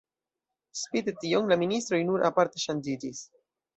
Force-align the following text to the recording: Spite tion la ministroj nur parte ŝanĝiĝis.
Spite 0.83 1.13
tion 1.25 1.53
la 1.53 1.57
ministroj 1.65 1.99
nur 2.09 2.25
parte 2.39 2.63
ŝanĝiĝis. 2.65 3.21